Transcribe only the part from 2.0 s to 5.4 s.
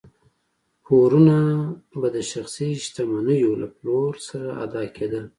د شخصي شتمنیو له پلور سره ادا کېدل.